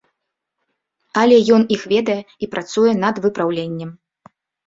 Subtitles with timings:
[1.23, 3.89] Але ён іх ведае і працуе над выпраўленнем!